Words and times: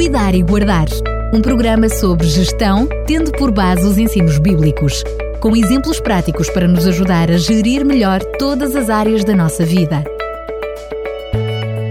Cuidar 0.00 0.34
e 0.34 0.42
Guardar, 0.42 0.86
um 1.30 1.42
programa 1.42 1.86
sobre 1.90 2.26
gestão, 2.26 2.88
tendo 3.06 3.30
por 3.32 3.52
base 3.52 3.86
os 3.86 3.98
ensinos 3.98 4.38
bíblicos, 4.38 5.04
com 5.42 5.54
exemplos 5.54 6.00
práticos 6.00 6.48
para 6.48 6.66
nos 6.66 6.86
ajudar 6.86 7.30
a 7.30 7.36
gerir 7.36 7.84
melhor 7.84 8.24
todas 8.38 8.74
as 8.74 8.88
áreas 8.88 9.24
da 9.24 9.36
nossa 9.36 9.62
vida. 9.62 10.02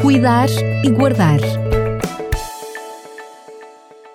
Cuidar 0.01 0.49
e 0.83 0.89
Guardar. 0.89 1.39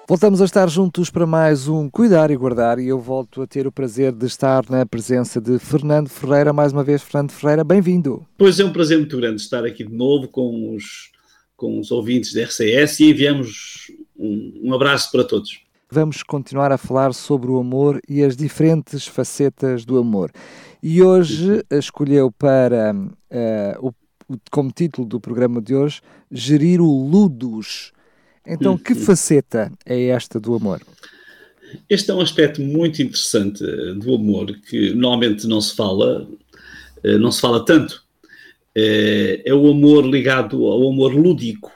Voltamos 0.08 0.42
a 0.42 0.45
estar 0.45 0.68
juntos 0.68 1.08
para 1.08 1.24
mais 1.24 1.68
um 1.68 1.88
Cuidar 1.88 2.32
e 2.32 2.36
Guardar 2.36 2.80
e 2.80 2.88
eu 2.88 2.98
volto 2.98 3.42
a 3.42 3.46
ter 3.46 3.64
o 3.64 3.70
prazer 3.70 4.11
de 4.11 4.26
estar 4.26 4.68
na 4.68 4.84
presença 4.84 5.40
de 5.40 5.56
Fernando 5.61 6.08
Ferreira. 6.08 6.52
Mais 6.52 6.72
uma 6.72 6.82
vez, 6.82 7.00
Fernando 7.00 7.30
Ferreira, 7.30 7.62
bem-vindo. 7.62 8.26
Pois 8.36 8.58
é 8.58 8.64
um 8.64 8.72
prazer 8.72 8.98
muito 8.98 9.16
grande 9.16 9.40
estar 9.40 9.64
aqui 9.64 9.84
de 9.84 9.95
novo 9.95 10.26
com 10.26 10.74
os 10.74 11.14
com 11.65 11.81
os 11.81 11.91
ouvintes 11.91 12.35
da 12.35 12.45
RCS 12.45 13.01
e 13.01 13.11
enviamos 13.11 13.91
um, 14.14 14.61
um 14.64 14.75
abraço 14.75 15.11
para 15.11 15.25
todos. 15.25 15.61
Vamos 15.91 16.22
continuar 16.22 16.71
a 16.71 16.77
falar 16.77 17.14
sobre 17.14 17.50
o 17.50 17.57
amor 17.57 18.03
e 18.07 18.22
as 18.22 18.36
diferentes 18.36 19.07
facetas 19.07 19.86
do 19.86 19.96
amor. 19.96 20.31
E 20.82 21.03
hoje 21.03 21.64
escolheu 21.71 22.31
para 22.31 22.95
uh, 22.95 23.89
o, 24.29 24.36
como 24.50 24.71
título 24.71 25.08
do 25.08 25.19
programa 25.19 25.63
de 25.63 25.75
hoje 25.75 26.03
Gerir 26.31 26.82
o 26.82 27.08
Ludus. 27.08 27.93
Então, 28.46 28.77
que 28.77 28.94
faceta 28.94 29.72
é 29.86 30.08
esta 30.08 30.39
do 30.39 30.55
amor? 30.55 30.83
Este 31.89 32.11
é 32.11 32.14
um 32.14 32.20
aspecto 32.20 32.61
muito 32.61 33.00
interessante 33.00 33.64
do 33.94 34.14
amor 34.14 34.55
que 34.69 34.92
normalmente 34.92 35.47
não 35.47 35.62
se 35.62 35.75
fala, 35.75 36.28
eh, 37.03 37.17
não 37.17 37.33
se 37.33 37.41
fala 37.41 37.64
tanto 37.64 38.03
é, 38.75 39.42
é 39.45 39.55
o 39.55 39.70
amor 39.70 40.05
ligado 40.05 40.67
ao 40.67 40.89
amor 40.89 41.14
lúdico, 41.14 41.73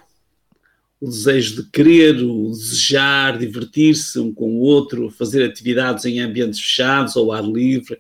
o 1.01 1.07
desejo 1.07 1.63
de 1.63 1.71
querer, 1.71 2.17
o 2.17 2.51
desejar, 2.51 3.39
divertir-se 3.39 4.19
um 4.19 4.33
com 4.33 4.57
o 4.57 4.61
outro, 4.61 5.11
fazer 5.11 5.45
atividades 5.45 6.05
em 6.05 6.19
ambientes 6.21 6.59
fechados, 6.59 7.17
ao 7.17 7.31
ar 7.31 7.45
livre, 7.45 7.99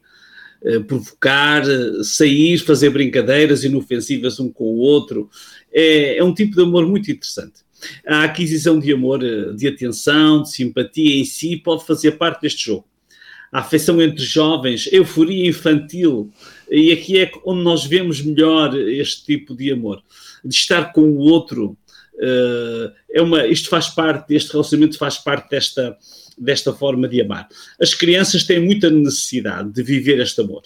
eh, 0.64 0.80
provocar, 0.80 1.62
sair, 2.02 2.58
fazer 2.58 2.90
brincadeiras 2.90 3.62
inofensivas 3.62 4.40
um 4.40 4.50
com 4.50 4.64
o 4.64 4.78
outro. 4.78 5.30
É, 5.72 6.18
é 6.18 6.24
um 6.24 6.34
tipo 6.34 6.56
de 6.56 6.62
amor 6.62 6.88
muito 6.88 7.08
interessante. 7.08 7.60
A 8.04 8.24
aquisição 8.24 8.80
de 8.80 8.92
amor, 8.92 9.22
eh, 9.22 9.52
de 9.52 9.68
atenção, 9.68 10.42
de 10.42 10.50
simpatia 10.50 11.20
em 11.20 11.24
si 11.24 11.56
pode 11.56 11.86
fazer 11.86 12.12
parte 12.12 12.42
deste 12.42 12.66
jogo 12.66 12.88
a 13.52 13.60
afeição 13.60 14.00
entre 14.00 14.24
jovens, 14.24 14.88
euforia 14.92 15.48
infantil, 15.48 16.30
e 16.70 16.92
aqui 16.92 17.18
é 17.18 17.30
onde 17.44 17.62
nós 17.62 17.84
vemos 17.84 18.20
melhor 18.20 18.76
este 18.76 19.24
tipo 19.24 19.54
de 19.54 19.72
amor, 19.72 20.02
de 20.44 20.54
estar 20.54 20.92
com 20.92 21.02
o 21.02 21.18
outro. 21.18 21.76
Uh, 22.14 22.92
é 23.10 23.22
uma, 23.22 23.46
isto 23.46 23.68
faz 23.68 23.88
parte, 23.88 24.34
este 24.34 24.52
relacionamento 24.52 24.98
faz 24.98 25.18
parte 25.18 25.50
desta, 25.50 25.96
desta 26.36 26.72
forma 26.72 27.08
de 27.08 27.20
amar. 27.20 27.48
As 27.80 27.94
crianças 27.94 28.44
têm 28.44 28.60
muita 28.60 28.90
necessidade 28.90 29.70
de 29.70 29.82
viver 29.82 30.20
este 30.20 30.40
amor 30.40 30.62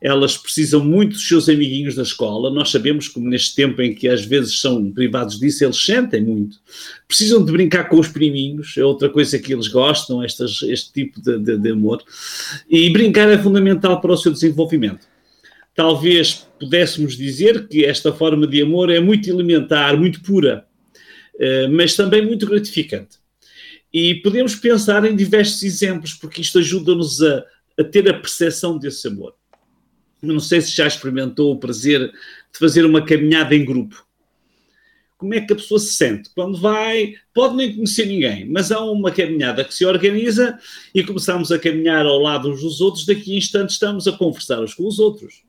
elas 0.00 0.36
precisam 0.36 0.84
muito 0.84 1.12
dos 1.12 1.26
seus 1.26 1.48
amiguinhos 1.48 1.94
da 1.94 2.02
escola. 2.02 2.50
Nós 2.50 2.70
sabemos 2.70 3.08
como 3.08 3.28
neste 3.28 3.54
tempo 3.54 3.80
em 3.82 3.94
que 3.94 4.08
às 4.08 4.24
vezes 4.24 4.60
são 4.60 4.90
privados 4.90 5.38
disso, 5.38 5.64
eles 5.64 5.82
sentem 5.82 6.22
muito. 6.22 6.58
Precisam 7.06 7.44
de 7.44 7.52
brincar 7.52 7.88
com 7.88 7.98
os 7.98 8.08
priminhos, 8.08 8.76
é 8.76 8.84
outra 8.84 9.08
coisa 9.08 9.38
que 9.38 9.52
eles 9.52 9.68
gostam, 9.68 10.22
estas, 10.22 10.62
este 10.62 10.92
tipo 10.92 11.20
de, 11.20 11.38
de, 11.38 11.58
de 11.58 11.70
amor. 11.70 12.02
E 12.68 12.90
brincar 12.90 13.28
é 13.30 13.38
fundamental 13.38 14.00
para 14.00 14.12
o 14.12 14.16
seu 14.16 14.32
desenvolvimento. 14.32 15.06
Talvez 15.74 16.46
pudéssemos 16.58 17.16
dizer 17.16 17.66
que 17.66 17.84
esta 17.84 18.12
forma 18.12 18.46
de 18.46 18.62
amor 18.62 18.90
é 18.90 19.00
muito 19.00 19.28
elementar, 19.28 19.96
muito 19.98 20.22
pura, 20.22 20.64
eh, 21.38 21.66
mas 21.66 21.96
também 21.96 22.24
muito 22.24 22.46
gratificante. 22.46 23.18
E 23.92 24.16
podemos 24.16 24.54
pensar 24.54 25.04
em 25.04 25.14
diversos 25.14 25.62
exemplos, 25.62 26.14
porque 26.14 26.40
isto 26.40 26.58
ajuda-nos 26.58 27.22
a, 27.22 27.44
a 27.78 27.84
ter 27.84 28.08
a 28.08 28.14
percepção 28.14 28.78
desse 28.78 29.06
amor. 29.08 29.34
Não 30.24 30.40
sei 30.40 30.60
se 30.60 30.74
já 30.74 30.86
experimentou 30.86 31.52
o 31.52 31.58
prazer 31.58 32.10
de 32.10 32.58
fazer 32.58 32.84
uma 32.84 33.04
caminhada 33.04 33.54
em 33.54 33.64
grupo. 33.64 34.04
Como 35.16 35.32
é 35.32 35.40
que 35.40 35.52
a 35.52 35.56
pessoa 35.56 35.78
se 35.78 35.94
sente? 35.94 36.30
Quando 36.34 36.60
vai, 36.60 37.14
pode 37.32 37.56
nem 37.56 37.74
conhecer 37.74 38.06
ninguém, 38.06 38.46
mas 38.50 38.70
há 38.72 38.84
uma 38.84 39.10
caminhada 39.10 39.64
que 39.64 39.74
se 39.74 39.84
organiza 39.84 40.58
e 40.94 41.02
começamos 41.02 41.50
a 41.50 41.58
caminhar 41.58 42.04
ao 42.04 42.18
lado 42.18 42.50
uns 42.50 42.60
dos 42.60 42.80
outros, 42.80 43.06
daqui 43.06 43.34
a 43.34 43.38
instantes 43.38 43.74
estamos 43.76 44.06
a 44.06 44.12
conversar 44.12 44.60
uns 44.60 44.74
com 44.74 44.86
os 44.86 44.98
outros. 44.98 45.42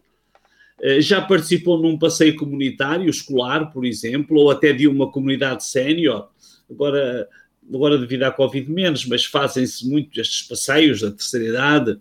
Eh, 0.82 1.02
já 1.02 1.22
participou 1.22 1.82
num 1.82 1.98
passeio 1.98 2.36
comunitário 2.36 3.10
escolar, 3.10 3.72
por 3.72 3.86
exemplo, 3.86 4.38
ou 4.38 4.52
até 4.52 4.72
de 4.72 4.88
uma 4.88 5.12
comunidade 5.12 5.66
sénior? 5.66 6.30
Agora, 6.70 7.28
agora 7.74 7.98
devido 7.98 8.24
à 8.24 8.32
Covid 8.32 8.70
menos, 8.70 9.06
mas 9.06 9.26
fazem-se 9.26 9.88
muito 9.88 10.20
estes 10.20 10.44
passeios 10.44 11.02
da 11.02 11.12
terceira 11.12 11.48
idade 11.48 12.00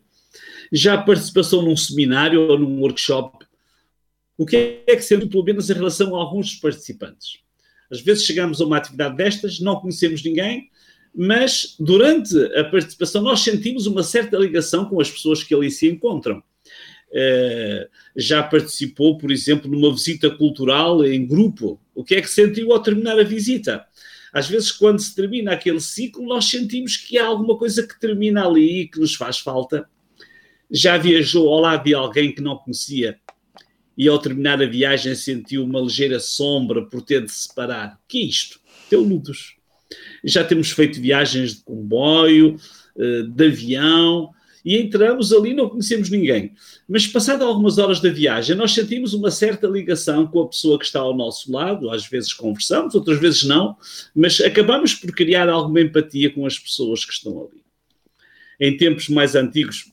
já 0.72 0.96
participação 0.98 1.62
num 1.62 1.76
seminário 1.76 2.40
ou 2.42 2.58
num 2.58 2.80
workshop? 2.80 3.44
O 4.36 4.44
que 4.44 4.82
é 4.86 4.96
que 4.96 5.02
sendo, 5.02 5.28
pelo 5.28 5.44
menos, 5.44 5.70
em 5.70 5.74
relação 5.74 6.14
a 6.16 6.20
alguns 6.20 6.50
dos 6.50 6.60
participantes? 6.60 7.38
Às 7.90 8.00
vezes 8.00 8.24
chegamos 8.24 8.60
a 8.60 8.64
uma 8.64 8.76
atividade 8.76 9.16
destas, 9.16 9.60
não 9.60 9.76
conhecemos 9.76 10.22
ninguém, 10.24 10.70
mas 11.14 11.76
durante 11.78 12.36
a 12.56 12.64
participação 12.64 13.22
nós 13.22 13.40
sentimos 13.40 13.86
uma 13.86 14.02
certa 14.02 14.36
ligação 14.36 14.84
com 14.86 15.00
as 15.00 15.10
pessoas 15.10 15.44
que 15.44 15.54
ali 15.54 15.70
se 15.70 15.88
encontram. 15.88 16.42
Uh, 17.10 17.86
já 18.16 18.42
participou, 18.42 19.16
por 19.16 19.30
exemplo, 19.30 19.70
numa 19.70 19.92
visita 19.94 20.28
cultural 20.28 21.04
em 21.04 21.24
grupo. 21.24 21.80
O 21.94 22.02
que 22.02 22.16
é 22.16 22.20
que 22.20 22.28
sentiu 22.28 22.72
ao 22.72 22.82
terminar 22.82 23.16
a 23.20 23.22
visita? 23.22 23.86
Às 24.32 24.48
vezes, 24.48 24.72
quando 24.72 24.98
se 24.98 25.14
termina 25.14 25.52
aquele 25.52 25.80
ciclo, 25.80 26.26
nós 26.26 26.46
sentimos 26.46 26.96
que 26.96 27.16
há 27.16 27.26
alguma 27.26 27.56
coisa 27.56 27.86
que 27.86 28.00
termina 28.00 28.44
ali 28.44 28.80
e 28.80 28.88
que 28.88 28.98
nos 28.98 29.14
faz 29.14 29.38
falta 29.38 29.88
já 30.70 30.96
viajou 30.96 31.48
ao 31.52 31.60
lado 31.60 31.84
de 31.84 31.94
alguém 31.94 32.32
que 32.32 32.40
não 32.40 32.56
conhecia 32.56 33.18
e 33.96 34.08
ao 34.08 34.18
terminar 34.18 34.60
a 34.60 34.66
viagem 34.66 35.14
sentiu 35.14 35.64
uma 35.64 35.80
ligeira 35.80 36.18
sombra 36.18 36.84
por 36.84 37.02
ter 37.02 37.24
de 37.24 37.30
se 37.30 37.48
separar. 37.48 37.98
Que 38.08 38.18
é 38.18 38.24
isto? 38.24 38.60
Teoludos. 38.90 39.56
Já 40.24 40.42
temos 40.42 40.70
feito 40.70 41.00
viagens 41.00 41.54
de 41.54 41.62
comboio, 41.62 42.56
eh, 42.98 43.22
de 43.22 43.46
avião, 43.46 44.30
e 44.64 44.78
entramos 44.78 45.32
ali 45.32 45.52
não 45.52 45.68
conhecemos 45.68 46.08
ninguém. 46.08 46.52
Mas 46.88 47.06
passado 47.06 47.44
algumas 47.44 47.76
horas 47.76 48.00
da 48.00 48.08
viagem, 48.08 48.56
nós 48.56 48.72
sentimos 48.72 49.12
uma 49.12 49.30
certa 49.30 49.66
ligação 49.66 50.26
com 50.26 50.40
a 50.40 50.48
pessoa 50.48 50.78
que 50.78 50.86
está 50.86 51.00
ao 51.00 51.14
nosso 51.14 51.52
lado, 51.52 51.90
às 51.90 52.06
vezes 52.06 52.32
conversamos, 52.32 52.94
outras 52.94 53.20
vezes 53.20 53.44
não, 53.44 53.76
mas 54.14 54.40
acabamos 54.40 54.94
por 54.94 55.12
criar 55.12 55.48
alguma 55.48 55.82
empatia 55.82 56.30
com 56.30 56.46
as 56.46 56.58
pessoas 56.58 57.04
que 57.04 57.12
estão 57.12 57.38
ali. 57.42 57.62
Em 58.58 58.76
tempos 58.76 59.08
mais 59.08 59.34
antigos, 59.34 59.92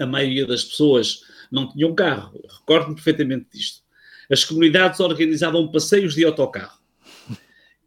a 0.00 0.06
maioria 0.06 0.46
das 0.46 0.64
pessoas 0.64 1.22
não 1.52 1.70
tinham 1.70 1.94
carro. 1.94 2.40
Recordo-me 2.60 2.94
perfeitamente 2.94 3.46
disto. 3.52 3.82
As 4.30 4.44
comunidades 4.44 4.98
organizavam 5.00 5.70
passeios 5.70 6.14
de 6.14 6.24
autocarro. 6.24 6.80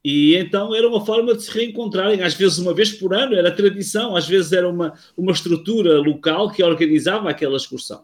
E 0.03 0.35
então 0.35 0.75
era 0.75 0.87
uma 0.87 1.05
forma 1.05 1.33
de 1.33 1.43
se 1.43 1.51
reencontrarem, 1.51 2.21
às 2.21 2.33
vezes 2.33 2.57
uma 2.57 2.73
vez 2.73 2.91
por 2.91 3.13
ano, 3.13 3.35
era 3.35 3.49
tradição, 3.49 4.17
às 4.17 4.27
vezes 4.27 4.51
era 4.51 4.67
uma, 4.67 4.93
uma 5.15 5.31
estrutura 5.31 5.97
local 5.99 6.51
que 6.51 6.61
organizava 6.61 7.29
aquela 7.29 7.55
excursão. 7.55 8.03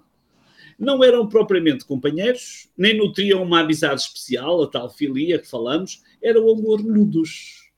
Não 0.80 1.04
eram 1.04 1.28
propriamente 1.28 1.84
companheiros, 1.84 2.70
nem 2.78 2.98
nutriam 2.98 3.44
uma 3.44 3.60
amizade 3.60 4.00
especial, 4.00 4.64
a 4.64 4.68
tal 4.68 4.90
filia 4.90 5.38
que 5.38 5.50
falamos, 5.50 6.02
era 6.24 6.42
o 6.42 6.50
amor 6.50 6.80
ludos 6.80 7.69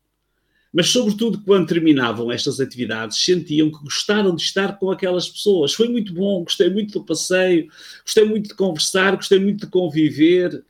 mas, 0.73 0.87
sobretudo, 0.87 1.41
quando 1.41 1.67
terminavam 1.67 2.31
estas 2.31 2.59
atividades, 2.59 3.23
sentiam 3.23 3.69
que 3.69 3.83
gostaram 3.83 4.33
de 4.33 4.41
estar 4.41 4.79
com 4.79 4.89
aquelas 4.89 5.27
pessoas. 5.29 5.73
Foi 5.73 5.89
muito 5.89 6.13
bom, 6.13 6.43
gostei 6.43 6.69
muito 6.69 6.99
do 6.99 7.05
passeio, 7.05 7.67
gostei 8.03 8.23
muito 8.23 8.49
de 8.49 8.55
conversar, 8.55 9.15
gostei 9.15 9.39
muito 9.39 9.65
de 9.65 9.71
conviver. 9.71 10.63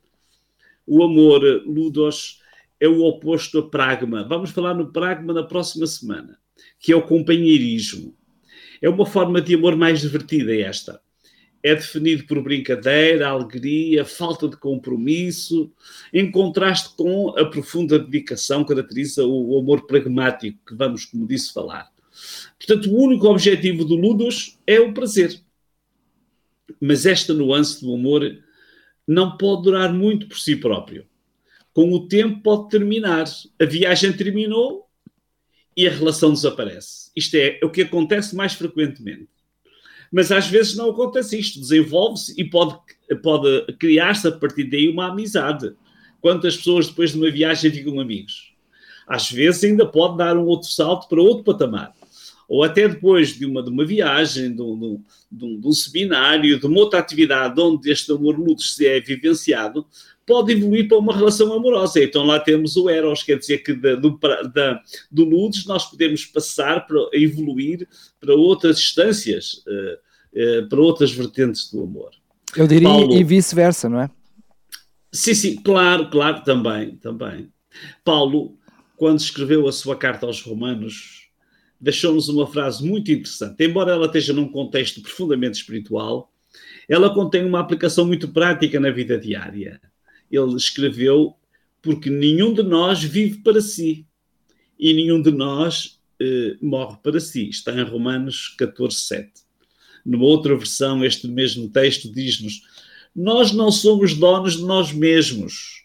O 0.87 1.03
amor, 1.03 1.43
Ludos, 1.65 2.39
é 2.79 2.87
o 2.87 3.03
oposto 3.03 3.59
a 3.59 3.69
pragma. 3.69 4.27
Vamos 4.27 4.49
falar 4.49 4.73
no 4.73 4.91
pragma 4.91 5.33
na 5.33 5.43
próxima 5.43 5.85
semana, 5.85 6.39
que 6.79 6.91
é 6.91 6.95
o 6.95 7.03
companheirismo. 7.03 8.15
É 8.81 8.89
uma 8.89 9.05
forma 9.05 9.39
de 9.39 9.53
amor 9.53 9.75
mais 9.75 10.01
divertida 10.01 10.55
esta 10.55 10.99
é 11.63 11.75
definido 11.75 12.25
por 12.25 12.41
brincadeira, 12.41 13.27
alegria, 13.27 14.03
falta 14.03 14.47
de 14.47 14.57
compromisso, 14.57 15.71
em 16.13 16.31
contraste 16.31 16.95
com 16.95 17.29
a 17.37 17.45
profunda 17.45 17.99
dedicação 17.99 18.63
que 18.63 18.73
caracteriza 18.73 19.25
o 19.25 19.59
amor 19.59 19.85
pragmático, 19.85 20.57
que 20.65 20.75
vamos, 20.75 21.05
como 21.05 21.27
disse, 21.27 21.53
falar. 21.53 21.91
Portanto, 22.57 22.91
o 22.91 22.97
único 22.97 23.27
objetivo 23.27 23.85
do 23.85 23.95
Ludos 23.95 24.59
é 24.65 24.79
o 24.79 24.93
prazer. 24.93 25.39
Mas 26.79 27.05
esta 27.05 27.33
nuance 27.33 27.81
do 27.81 27.93
amor 27.93 28.23
não 29.07 29.37
pode 29.37 29.63
durar 29.63 29.93
muito 29.93 30.27
por 30.27 30.39
si 30.39 30.55
próprio. 30.55 31.05
Com 31.73 31.91
o 31.91 32.07
tempo 32.07 32.41
pode 32.41 32.69
terminar. 32.69 33.25
A 33.59 33.65
viagem 33.65 34.13
terminou 34.13 34.87
e 35.75 35.87
a 35.87 35.91
relação 35.91 36.33
desaparece. 36.33 37.11
Isto 37.15 37.35
é, 37.35 37.59
é 37.61 37.65
o 37.65 37.69
que 37.69 37.81
acontece 37.81 38.35
mais 38.35 38.53
frequentemente 38.53 39.29
mas 40.11 40.31
às 40.31 40.47
vezes 40.47 40.75
não 40.75 40.89
acontece 40.89 41.39
isto, 41.39 41.59
desenvolve-se 41.59 42.33
e 42.39 42.43
pode, 42.43 42.77
pode 43.23 43.73
criar-se 43.79 44.27
a 44.27 44.31
partir 44.31 44.65
daí 44.65 44.89
uma 44.89 45.09
amizade. 45.09 45.73
Quantas 46.19 46.57
pessoas 46.57 46.87
depois 46.87 47.11
de 47.11 47.17
uma 47.17 47.31
viagem 47.31 47.71
ficam 47.71 47.99
amigos? 47.99 48.51
às 49.11 49.29
vezes 49.29 49.65
ainda 49.65 49.85
pode 49.85 50.17
dar 50.17 50.37
um 50.37 50.45
outro 50.45 50.69
salto 50.69 51.09
para 51.09 51.21
outro 51.21 51.43
patamar. 51.43 51.93
Ou 52.47 52.63
até 52.63 52.87
depois 52.87 53.37
de 53.37 53.45
uma, 53.45 53.61
de 53.61 53.69
uma 53.69 53.85
viagem, 53.85 54.55
de 54.55 54.61
um, 54.61 55.01
de, 55.29 55.45
um, 55.45 55.59
de 55.59 55.67
um 55.67 55.71
seminário, 55.73 56.57
de 56.57 56.65
uma 56.65 56.79
outra 56.79 56.99
atividade 56.99 57.59
onde 57.59 57.91
este 57.91 58.09
amor 58.11 58.37
lúdico 58.37 58.61
se 58.61 58.87
é 58.87 59.01
vivenciado, 59.01 59.85
pode 60.25 60.53
evoluir 60.53 60.87
para 60.87 60.97
uma 60.97 61.15
relação 61.15 61.51
amorosa. 61.53 62.03
Então 62.03 62.25
lá 62.25 62.39
temos 62.39 62.75
o 62.75 62.89
Eros, 62.89 63.23
quer 63.23 63.37
dizer 63.37 63.59
que 63.59 63.73
da, 63.73 63.95
do, 63.95 64.17
da, 64.53 64.81
do 65.11 65.25
Ludes 65.25 65.65
nós 65.65 65.89
podemos 65.89 66.25
passar 66.25 66.85
para 66.85 66.97
evoluir 67.13 67.87
para 68.19 68.33
outras 68.33 68.79
instâncias, 68.79 69.63
uh, 69.67 70.63
uh, 70.63 70.69
para 70.69 70.79
outras 70.79 71.11
vertentes 71.11 71.71
do 71.71 71.83
amor. 71.83 72.11
Eu 72.55 72.67
diria 72.67 72.87
Paulo, 72.87 73.15
e 73.15 73.23
vice-versa, 73.23 73.87
não 73.87 74.01
é? 74.01 74.09
Sim, 75.11 75.33
sim, 75.33 75.55
claro, 75.57 76.09
claro, 76.09 76.43
também, 76.43 76.95
também. 76.97 77.49
Paulo, 78.03 78.57
quando 78.95 79.19
escreveu 79.19 79.67
a 79.67 79.71
sua 79.71 79.95
carta 79.95 80.25
aos 80.25 80.41
Romanos, 80.41 81.29
deixou-nos 81.79 82.29
uma 82.29 82.45
frase 82.45 82.85
muito 82.85 83.11
interessante. 83.11 83.63
Embora 83.63 83.91
ela 83.91 84.05
esteja 84.05 84.33
num 84.33 84.47
contexto 84.47 85.01
profundamente 85.01 85.57
espiritual, 85.57 86.31
ela 86.87 87.13
contém 87.13 87.43
uma 87.43 87.59
aplicação 87.59 88.05
muito 88.05 88.27
prática 88.27 88.79
na 88.79 88.91
vida 88.91 89.17
diária. 89.17 89.81
Ele 90.31 90.55
escreveu: 90.55 91.35
Porque 91.81 92.09
nenhum 92.09 92.53
de 92.53 92.63
nós 92.63 93.03
vive 93.03 93.39
para 93.39 93.61
si 93.61 94.05
e 94.79 94.93
nenhum 94.93 95.21
de 95.21 95.31
nós 95.31 95.99
eh, 96.19 96.55
morre 96.61 96.97
para 97.03 97.19
si. 97.19 97.49
Está 97.49 97.71
em 97.73 97.83
Romanos 97.83 98.55
14, 98.57 98.95
7. 98.95 99.31
Numa 100.05 100.25
outra 100.25 100.55
versão, 100.55 101.03
este 101.05 101.27
mesmo 101.27 101.69
texto 101.69 102.11
diz-nos: 102.11 102.61
nós 103.15 103.51
não 103.51 103.71
somos 103.71 104.13
donos 104.13 104.57
de 104.57 104.63
nós 104.63 104.93
mesmos, 104.93 105.83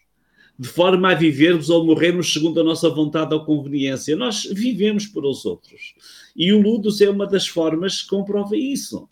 de 0.57 0.67
forma 0.67 1.11
a 1.11 1.15
vivermos 1.15 1.69
ou 1.69 1.85
morrermos 1.85 2.31
segundo 2.31 2.59
a 2.59 2.63
nossa 2.63 2.89
vontade 2.89 3.33
ou 3.33 3.43
conveniência. 3.43 4.15
Nós 4.15 4.45
vivemos 4.45 5.05
por 5.05 5.25
os 5.25 5.45
outros. 5.45 5.93
E 6.35 6.53
o 6.53 6.61
Ludus 6.61 7.01
é 7.01 7.09
uma 7.09 7.27
das 7.27 7.47
formas 7.47 8.01
que 8.01 8.07
comprova 8.07 8.55
isso. 8.55 9.09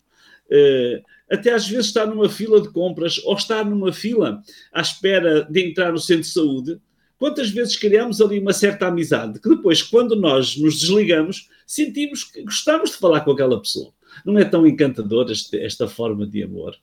Uh, 0.50 1.02
até 1.30 1.52
às 1.52 1.66
vezes 1.66 1.86
estar 1.86 2.06
numa 2.06 2.28
fila 2.28 2.60
de 2.60 2.70
compras 2.70 3.20
ou 3.24 3.34
estar 3.34 3.64
numa 3.64 3.92
fila 3.92 4.40
à 4.72 4.80
espera 4.80 5.44
de 5.44 5.60
entrar 5.60 5.92
no 5.92 5.98
centro 5.98 6.22
de 6.22 6.28
saúde. 6.28 6.80
Quantas 7.18 7.50
vezes 7.50 7.76
criamos 7.76 8.20
ali 8.20 8.38
uma 8.38 8.52
certa 8.52 8.86
amizade 8.86 9.40
que 9.40 9.48
depois, 9.48 9.82
quando 9.82 10.14
nós 10.14 10.56
nos 10.56 10.78
desligamos, 10.80 11.48
sentimos 11.66 12.24
que 12.24 12.42
gostamos 12.42 12.90
de 12.90 12.96
falar 12.96 13.22
com 13.22 13.32
aquela 13.32 13.60
pessoa. 13.60 13.92
Não 14.24 14.38
é 14.38 14.44
tão 14.44 14.66
encantador 14.66 15.30
este, 15.30 15.58
esta 15.58 15.88
forma 15.88 16.26
de 16.26 16.42
amor? 16.42 16.76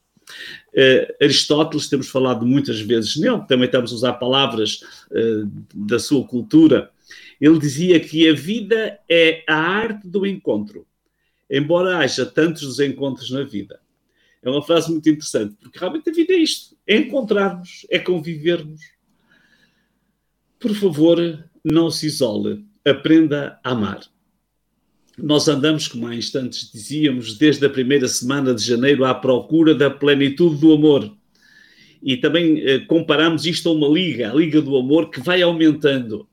Uh, 0.74 1.24
Aristóteles, 1.24 1.90
temos 1.90 2.10
falado 2.10 2.46
muitas 2.46 2.80
vezes 2.82 3.16
nele, 3.18 3.46
também 3.48 3.66
estamos 3.66 3.92
a 3.92 3.96
usar 3.96 4.14
palavras 4.14 4.82
uh, 5.12 5.50
da 5.74 6.00
sua 6.00 6.26
cultura. 6.26 6.90
Ele 7.40 7.60
dizia 7.60 8.00
que 8.00 8.28
a 8.28 8.34
vida 8.34 9.00
é 9.10 9.44
a 9.48 9.56
arte 9.56 10.08
do 10.08 10.26
encontro, 10.26 10.86
embora 11.50 11.98
haja 11.98 12.26
tantos 12.26 12.78
desencontros 12.78 13.30
na 13.32 13.44
vida. 13.44 13.80
É 14.42 14.50
uma 14.50 14.62
frase 14.62 14.92
muito 14.92 15.10
interessante, 15.10 15.56
porque 15.60 15.80
realmente 15.80 16.10
a 16.10 16.14
vida 16.14 16.34
é 16.34 16.38
isto: 16.38 16.76
é 16.86 16.98
encontrarmos, 16.98 17.86
é 17.90 17.98
convivermos. 17.98 18.82
Por 20.60 20.74
favor, 20.76 21.50
não 21.64 21.90
se 21.90 22.08
isole, 22.08 22.66
aprenda 22.86 23.60
a 23.64 23.72
amar. 23.72 24.02
Nós 25.18 25.48
andamos, 25.48 25.88
como 25.88 26.08
há 26.08 26.16
instantes 26.16 26.72
dizíamos, 26.72 27.38
desde 27.38 27.66
a 27.66 27.70
primeira 27.70 28.08
semana 28.08 28.54
de 28.54 28.64
janeiro 28.64 29.06
à 29.06 29.14
procura 29.14 29.76
da 29.76 29.90
plenitude 29.90 30.60
do 30.60 30.74
amor. 30.74 31.16
E 32.02 32.18
também 32.18 32.60
eh, 32.60 32.80
comparamos 32.80 33.46
isto 33.46 33.70
a 33.70 33.72
uma 33.72 33.88
liga, 33.88 34.32
a 34.32 34.34
liga 34.34 34.62
do 34.62 34.76
amor 34.76 35.10
que 35.10 35.22
vai 35.22 35.42
aumentando. 35.42 36.28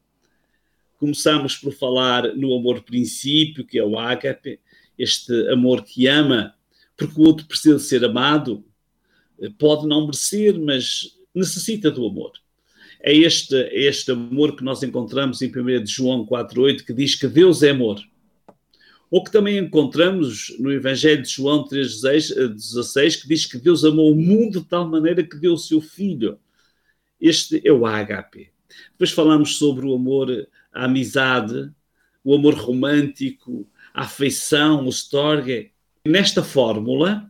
Começamos 0.96 1.56
por 1.56 1.72
falar 1.72 2.34
no 2.34 2.54
amor 2.56 2.82
princípio, 2.82 3.64
que 3.64 3.78
é 3.78 3.84
o 3.84 3.98
ágape, 3.98 4.58
este 5.02 5.32
amor 5.50 5.82
que 5.84 6.06
ama, 6.06 6.54
porque 6.96 7.20
o 7.20 7.24
outro 7.24 7.46
precisa 7.46 7.78
ser 7.78 8.04
amado, 8.04 8.64
eh, 9.40 9.50
pode 9.58 9.86
não 9.86 10.06
merecer, 10.06 10.58
mas 10.58 11.16
necessita 11.34 11.90
do 11.90 12.06
amor. 12.06 12.32
É 13.02 13.14
este, 13.14 13.54
é 13.54 13.86
este 13.86 14.10
amor 14.10 14.56
que 14.56 14.64
nós 14.64 14.82
encontramos 14.82 15.40
em 15.40 15.48
1 15.48 15.86
João 15.86 16.26
4,8, 16.26 16.84
que 16.84 16.92
diz 16.92 17.14
que 17.14 17.26
Deus 17.26 17.62
é 17.62 17.70
amor 17.70 18.00
ou 19.10 19.24
que 19.24 19.32
também 19.32 19.58
encontramos 19.58 20.56
no 20.60 20.70
Evangelho 20.70 21.22
de 21.22 21.28
João 21.28 21.66
3,16, 21.66 23.22
que 23.22 23.28
diz 23.28 23.44
que 23.44 23.58
Deus 23.58 23.84
amou 23.84 24.12
o 24.12 24.14
mundo 24.14 24.60
de 24.60 24.66
tal 24.66 24.88
maneira 24.88 25.24
que 25.24 25.36
deu 25.36 25.54
o 25.54 25.58
seu 25.58 25.80
Filho. 25.80 26.38
Este 27.20 27.60
é 27.66 27.72
o 27.72 27.84
AHP. 27.84 28.52
Depois 28.92 29.10
falamos 29.10 29.56
sobre 29.56 29.84
o 29.84 29.94
amor 29.94 30.30
à 30.72 30.84
amizade, 30.84 31.72
o 32.22 32.34
amor 32.34 32.54
romântico, 32.54 33.68
a 33.94 34.02
afeição, 34.02 34.86
o 34.86 34.88
storge. 34.88 35.70
Nesta 36.06 36.42
fórmula, 36.42 37.28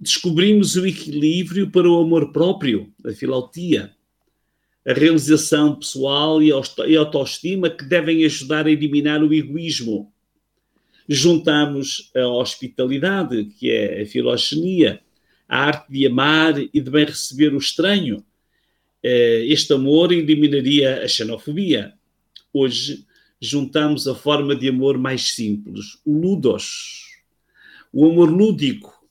descobrimos 0.00 0.76
o 0.76 0.86
equilíbrio 0.86 1.70
para 1.70 1.88
o 1.88 2.00
amor 2.00 2.32
próprio, 2.32 2.92
a 3.04 3.12
filautia, 3.12 3.92
a 4.86 4.92
realização 4.92 5.76
pessoal 5.76 6.42
e 6.42 6.50
a 6.52 6.98
autoestima 6.98 7.70
que 7.70 7.84
devem 7.84 8.24
ajudar 8.24 8.66
a 8.66 8.70
eliminar 8.70 9.22
o 9.22 9.32
egoísmo 9.32 10.12
juntamos 11.08 12.10
a 12.14 12.26
hospitalidade, 12.26 13.44
que 13.58 13.70
é 13.70 14.02
a 14.02 14.06
filoxenia, 14.06 15.00
a 15.48 15.66
arte 15.66 15.92
de 15.92 16.06
amar 16.06 16.58
e 16.58 16.80
de 16.80 16.90
bem 16.90 17.04
receber 17.04 17.54
o 17.54 17.58
estranho. 17.58 18.24
Eh, 19.02 19.46
este 19.48 19.72
amor 19.72 20.12
eliminaria 20.12 21.02
a 21.02 21.08
xenofobia. 21.08 21.92
Hoje 22.52 23.04
juntamos 23.42 24.06
a 24.06 24.14
forma 24.14 24.54
de 24.54 24.68
amor 24.68 24.96
mais 24.96 25.34
simples, 25.34 25.98
o 26.04 26.16
ludos, 26.16 27.20
o 27.92 28.06
amor 28.06 28.30
lúdico. 28.30 29.02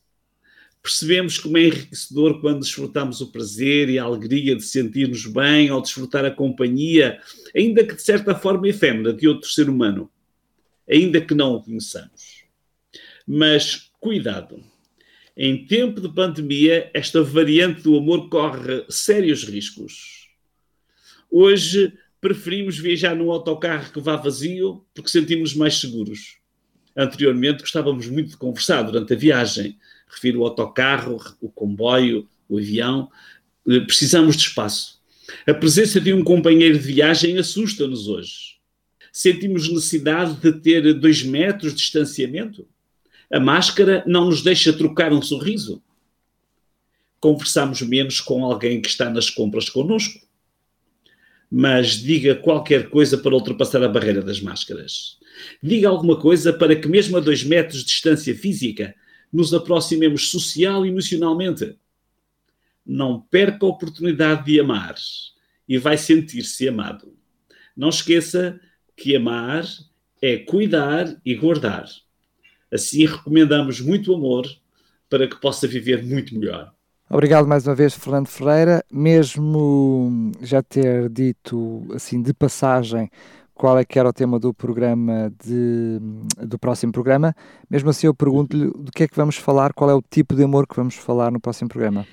Percebemos 0.81 1.37
como 1.37 1.57
é 1.57 1.67
enriquecedor 1.67 2.41
quando 2.41 2.61
desfrutamos 2.61 3.21
o 3.21 3.31
prazer 3.31 3.89
e 3.89 3.99
a 3.99 4.03
alegria 4.03 4.55
de 4.55 4.63
sentir-nos 4.63 5.27
bem 5.27 5.69
ou 5.69 5.81
desfrutar 5.81 6.25
a 6.25 6.31
companhia, 6.31 7.19
ainda 7.55 7.85
que 7.85 7.93
de 7.93 8.01
certa 8.01 8.33
forma 8.33 8.67
efêmera, 8.67 9.13
de 9.13 9.27
outro 9.27 9.47
ser 9.47 9.69
humano 9.69 10.09
ainda 10.91 11.21
que 11.21 11.33
não 11.33 11.55
o 11.55 11.63
conheçamos. 11.63 12.43
Mas 13.25 13.91
cuidado, 13.99 14.61
em 15.37 15.65
tempo 15.65 16.01
de 16.01 16.13
pandemia, 16.13 16.91
esta 16.93 17.23
variante 17.23 17.81
do 17.81 17.97
amor 17.97 18.29
corre 18.29 18.85
sérios 18.89 19.43
riscos. 19.45 20.29
Hoje 21.29 21.93
preferimos 22.21 22.77
viajar 22.77 23.15
num 23.15 23.31
autocarro 23.31 23.91
que 23.91 23.99
vá 23.99 24.15
vazio 24.15 24.85
porque 24.93 25.09
sentimos 25.09 25.53
mais 25.53 25.79
seguros. 25.79 26.37
Anteriormente 26.95 27.61
gostávamos 27.61 28.07
muito 28.07 28.29
de 28.29 28.37
conversar 28.37 28.83
durante 28.83 29.13
a 29.13 29.17
viagem. 29.17 29.77
Refiro 30.07 30.41
o 30.41 30.45
autocarro, 30.45 31.17
o 31.41 31.49
comboio, 31.49 32.27
o 32.47 32.57
avião. 32.57 33.09
Precisamos 33.85 34.37
de 34.37 34.43
espaço. 34.43 35.01
A 35.47 35.53
presença 35.53 35.99
de 35.99 36.13
um 36.13 36.23
companheiro 36.23 36.77
de 36.77 36.85
viagem 36.85 37.37
assusta-nos 37.37 38.07
hoje 38.07 38.61
sentimos 39.11 39.69
necessidade 39.69 40.35
de 40.35 40.53
ter 40.53 40.93
dois 40.93 41.21
metros 41.23 41.73
de 41.73 41.79
distanciamento? 41.79 42.67
A 43.31 43.39
máscara 43.39 44.03
não 44.07 44.25
nos 44.25 44.41
deixa 44.41 44.71
trocar 44.73 45.11
um 45.11 45.21
sorriso? 45.21 45.83
Conversamos 47.19 47.81
menos 47.81 48.19
com 48.19 48.43
alguém 48.45 48.81
que 48.81 48.89
está 48.89 49.09
nas 49.09 49.29
compras 49.29 49.69
connosco? 49.69 50.19
Mas 51.51 51.97
diga 51.97 52.35
qualquer 52.35 52.89
coisa 52.89 53.17
para 53.17 53.35
ultrapassar 53.35 53.83
a 53.83 53.89
barreira 53.89 54.21
das 54.21 54.39
máscaras. 54.39 55.19
Diga 55.61 55.89
alguma 55.89 56.17
coisa 56.17 56.53
para 56.53 56.75
que, 56.75 56.87
mesmo 56.87 57.17
a 57.17 57.19
dois 57.19 57.43
metros 57.43 57.79
de 57.79 57.85
distância 57.87 58.33
física, 58.33 58.95
nos 59.31 59.53
aproximemos 59.53 60.29
social 60.29 60.85
e 60.85 60.89
emocionalmente. 60.89 61.77
Não 62.85 63.19
perca 63.19 63.65
a 63.65 63.69
oportunidade 63.69 64.45
de 64.45 64.59
amar 64.59 64.95
e 65.67 65.77
vai 65.77 65.97
sentir-se 65.97 66.67
amado. 66.67 67.13
Não 67.75 67.89
esqueça 67.89 68.59
que 68.95 69.15
amar 69.15 69.65
é 70.21 70.37
cuidar 70.37 71.19
e 71.25 71.35
guardar. 71.35 71.85
Assim 72.71 73.05
recomendamos 73.05 73.81
muito 73.81 74.13
amor 74.13 74.47
para 75.09 75.27
que 75.27 75.39
possa 75.39 75.67
viver 75.67 76.03
muito 76.03 76.37
melhor. 76.37 76.73
Obrigado 77.13 77.45
mais 77.45 77.67
uma 77.67 77.75
vez, 77.75 77.93
Fernando 77.93 78.27
Ferreira. 78.27 78.85
Mesmo 78.89 80.31
já 80.41 80.63
ter 80.63 81.09
dito 81.09 81.85
assim 81.93 82.21
de 82.21 82.33
passagem 82.33 83.09
qual 83.53 83.77
é 83.77 83.83
que 83.83 83.99
era 83.99 84.07
o 84.07 84.13
tema 84.13 84.39
do 84.39 84.53
programa 84.53 85.29
de, 85.45 85.99
do 86.47 86.57
próximo 86.57 86.93
programa, 86.93 87.35
mesmo 87.69 87.89
assim 87.89 88.07
eu 88.07 88.15
pergunto-lhe 88.15 88.71
do 88.71 88.91
que 88.91 89.03
é 89.03 89.07
que 89.07 89.15
vamos 89.15 89.35
falar, 89.35 89.73
qual 89.73 89.89
é 89.89 89.93
o 89.93 90.01
tipo 90.01 90.33
de 90.33 90.43
amor 90.43 90.65
que 90.65 90.75
vamos 90.75 90.95
falar 90.95 91.31
no 91.31 91.39
próximo 91.39 91.69
programa. 91.69 92.07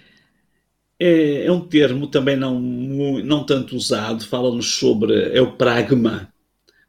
É, 0.99 1.47
é 1.47 1.53
um 1.53 1.61
termo 1.61 2.09
também 2.09 2.37
não, 2.37 2.61
não 2.61 3.47
tanto 3.47 3.77
usado, 3.77 4.27
fala-nos 4.27 4.75
sobre 4.75 5.15
é 5.35 5.41
o 5.41 5.53
pragma, 5.53 6.29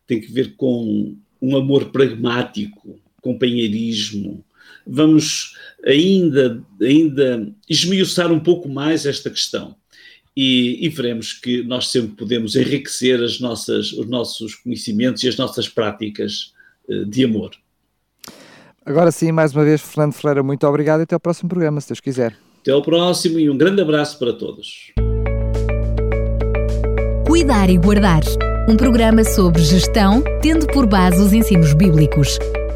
tem 0.07 0.19
que 0.19 0.31
ver 0.31 0.55
com 0.57 1.15
um 1.39 1.55
amor 1.55 1.85
pragmático, 1.85 2.99
companheirismo. 3.21 4.43
Vamos 4.91 5.53
ainda, 5.86 6.62
ainda 6.81 7.48
esmiuçar 7.69 8.31
um 8.31 8.39
pouco 8.39 8.67
mais 8.67 9.05
esta 9.05 9.29
questão. 9.29 9.75
e, 10.36 10.86
e, 10.86 10.89
veremos 10.89 11.34
que 11.34 11.63
nós 11.63 11.89
sempre 11.89 12.15
podemos 12.15 12.55
enriquecer 12.55 13.22
as 13.22 13.41
nossas, 13.41 13.91
os 13.91 14.08
nossos 14.08 14.55
conhecimentos 14.55 15.22
e 15.24 15.27
as 15.27 15.36
nossas 15.36 15.67
práticas 15.67 16.53
uh, 16.88 17.05
de 17.05 17.25
amor. 17.25 17.51
Agora 18.86 19.12
sim, 19.12 19.31
mais 19.34 19.53
uma 19.53 19.65
vez, 19.65 19.81
Fernando 19.81 20.13
Ferreira, 20.13 20.41
muito 20.41 20.65
obrigado 20.65 21.01
e 21.01 21.03
até 21.03 21.13
ao 21.13 21.19
próximo 21.19 21.50
programa, 21.50 21.81
se 21.81 21.89
Deus 21.89 22.00
quiser. 22.00 22.38
Até 22.62 22.72
ao 22.72 22.81
próximo 22.81 23.38
e 23.38 23.50
um 23.50 23.58
grande 23.58 23.81
abraço 23.81 24.17
para 24.17 24.31
todos. 24.31 24.93
Cuidar 27.27 27.69
e 27.69 27.77
Guardar 27.77 28.24
um 28.69 28.77
programa 28.77 29.24
sobre 29.24 29.63
gestão, 29.63 30.24
tendo 30.43 30.67
por 30.67 30.86
base 30.86 31.19
os 31.19 31.34
ensinos 31.34 31.74
bíblicos, 31.74 32.38